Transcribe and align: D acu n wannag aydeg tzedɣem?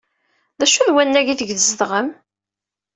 D 0.59 0.61
acu 0.65 0.81
n 0.83 0.93
wannag 0.93 1.27
aydeg 1.27 1.51
tzedɣem? 1.55 2.09